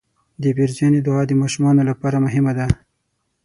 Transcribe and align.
د 0.41 0.43
پیرزوینې 0.57 0.99
دعا 1.07 1.21
د 1.27 1.31
ماشومانو 1.41 1.81
لپاره 1.89 2.17
مهمه 2.25 2.53
ده. 2.57 2.65